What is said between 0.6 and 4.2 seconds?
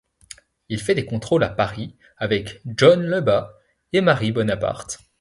Il fait des contrôles à Paris avec John Leuba et